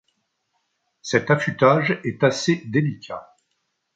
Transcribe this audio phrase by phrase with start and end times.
[1.03, 3.35] Cet affûtage est assez délicat.